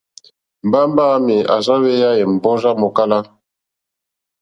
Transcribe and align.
Mbamba 0.67 1.01
wàami 1.09 1.37
à 1.53 1.55
rza 1.59 1.75
hweya 1.81 2.09
è 2.21 2.23
mbɔrzi 2.33 2.63
yà 2.69 2.79
mòkala. 2.81 3.19